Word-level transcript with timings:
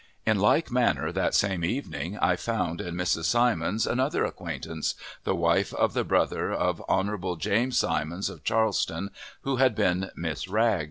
In 0.25 0.39
like 0.39 0.71
manner, 0.71 1.11
that 1.11 1.35
same 1.35 1.63
evening 1.63 2.17
I 2.17 2.35
found 2.35 2.81
in 2.81 2.95
Mrs. 2.95 3.25
Simons 3.25 3.85
another 3.85 4.25
acquaintance 4.25 4.95
the 5.25 5.35
wife 5.35 5.75
of 5.75 5.93
the 5.93 6.03
brother 6.03 6.51
of 6.51 6.83
Hon. 6.89 7.35
James 7.37 7.77
Simons, 7.77 8.27
of 8.27 8.43
Charleston, 8.43 9.11
who 9.41 9.57
had 9.57 9.75
been 9.75 10.09
Miss 10.15 10.47
Wragg. 10.47 10.79